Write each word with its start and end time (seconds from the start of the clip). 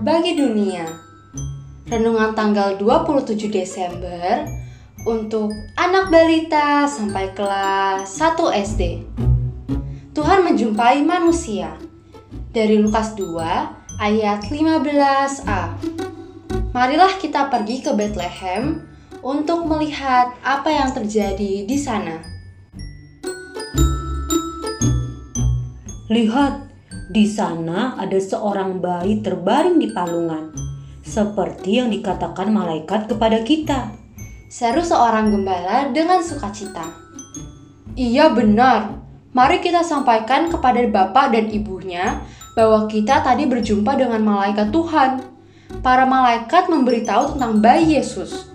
bagi 0.00 0.32
dunia. 0.32 0.88
Renungan 1.84 2.32
tanggal 2.32 2.80
27 2.80 3.52
Desember 3.52 4.48
untuk 5.04 5.52
anak 5.76 6.08
balita 6.08 6.88
sampai 6.88 7.36
kelas 7.36 8.08
1 8.16 8.64
SD. 8.64 9.04
Tuhan 10.16 10.48
menjumpai 10.48 11.04
manusia. 11.04 11.76
Dari 12.48 12.80
Lukas 12.80 13.12
2 13.12 14.00
ayat 14.00 14.48
15a. 14.48 15.76
Marilah 16.72 17.20
kita 17.20 17.52
pergi 17.52 17.84
ke 17.84 17.92
Bethlehem 17.92 18.88
untuk 19.20 19.68
melihat 19.68 20.32
apa 20.40 20.72
yang 20.72 20.96
terjadi 20.96 21.68
di 21.68 21.76
sana. 21.76 22.24
Lihat, 26.08 26.63
di 27.04 27.28
sana 27.28 28.00
ada 28.00 28.16
seorang 28.16 28.80
bayi 28.80 29.20
terbaring 29.20 29.76
di 29.76 29.92
palungan, 29.92 30.56
seperti 31.04 31.76
yang 31.76 31.92
dikatakan 31.92 32.48
malaikat 32.48 33.12
kepada 33.12 33.44
kita. 33.44 33.92
Seru 34.48 34.80
seorang 34.80 35.28
gembala 35.28 35.92
dengan 35.92 36.24
sukacita. 36.24 36.88
Iya 37.92 38.32
benar, 38.32 39.04
mari 39.36 39.60
kita 39.60 39.84
sampaikan 39.84 40.48
kepada 40.48 40.80
bapak 40.88 41.36
dan 41.36 41.52
ibunya 41.52 42.24
bahwa 42.56 42.88
kita 42.88 43.20
tadi 43.20 43.44
berjumpa 43.44 44.00
dengan 44.00 44.24
malaikat 44.24 44.72
Tuhan. 44.72 45.10
Para 45.84 46.08
malaikat 46.08 46.72
memberitahu 46.72 47.36
tentang 47.36 47.60
bayi 47.60 47.98
Yesus. 48.00 48.48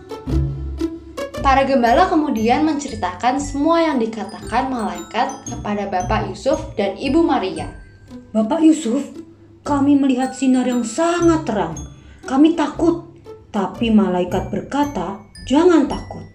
Para 1.39 1.63
gembala 1.63 2.09
kemudian 2.09 2.65
menceritakan 2.65 3.37
semua 3.37 3.83
yang 3.83 3.97
dikatakan 4.01 4.67
malaikat 4.67 5.47
kepada 5.47 5.87
Bapak 5.87 6.27
Yusuf 6.27 6.75
dan 6.75 6.99
Ibu 6.99 7.23
Maria. 7.23 7.88
Bapak 8.29 8.61
Yusuf, 8.61 9.01
kami 9.65 9.97
melihat 9.97 10.33
sinar 10.33 10.65
yang 10.65 10.85
sangat 10.85 11.45
terang. 11.45 11.77
Kami 12.25 12.53
takut, 12.53 13.09
tapi 13.49 13.89
malaikat 13.89 14.53
berkata, 14.53 15.21
"Jangan 15.49 15.89
takut." 15.89 16.25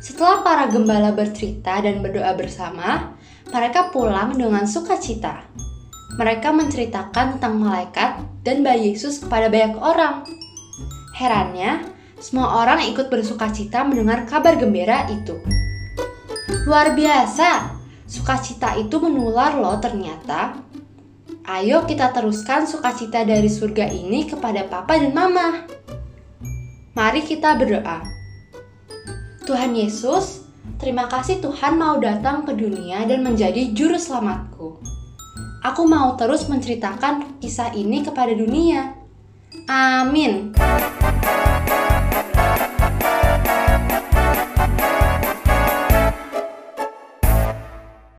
Setelah 0.00 0.44
para 0.44 0.64
gembala 0.68 1.12
bercerita 1.12 1.80
dan 1.80 2.04
berdoa 2.04 2.36
bersama, 2.36 3.16
mereka 3.48 3.88
pulang 3.90 4.36
dengan 4.36 4.64
sukacita. 4.64 5.44
Mereka 6.16 6.52
menceritakan 6.52 7.36
tentang 7.36 7.60
malaikat 7.60 8.24
dan 8.40 8.64
bayi 8.64 8.96
Yesus 8.96 9.20
kepada 9.20 9.52
banyak 9.52 9.76
orang. 9.76 10.24
Herannya, 11.16 11.92
semua 12.16 12.64
orang 12.64 12.80
ikut 12.88 13.12
bersukacita 13.12 13.84
mendengar 13.84 14.24
kabar 14.24 14.56
gembira 14.56 15.04
itu. 15.12 15.36
Luar 16.64 16.96
biasa, 16.96 17.76
sukacita 18.08 18.78
itu 18.80 18.96
menular 18.96 19.58
loh 19.60 19.76
ternyata. 19.76 20.56
Ayo 21.46 21.86
kita 21.86 22.10
teruskan 22.10 22.66
sukacita 22.66 23.22
dari 23.22 23.46
surga 23.46 23.86
ini 23.86 24.26
kepada 24.26 24.66
papa 24.66 24.98
dan 24.98 25.14
mama. 25.14 25.62
Mari 26.98 27.22
kita 27.22 27.54
berdoa. 27.54 28.02
Tuhan 29.46 29.78
Yesus, 29.78 30.42
terima 30.82 31.06
kasih 31.06 31.38
Tuhan 31.38 31.78
mau 31.78 32.02
datang 32.02 32.42
ke 32.42 32.50
dunia 32.50 33.06
dan 33.06 33.22
menjadi 33.22 33.70
juru 33.70 33.94
selamatku. 33.94 34.82
Aku 35.62 35.86
mau 35.86 36.18
terus 36.18 36.50
menceritakan 36.50 37.38
kisah 37.38 37.70
ini 37.78 38.02
kepada 38.02 38.34
dunia. 38.34 38.98
Amin. 39.70 40.50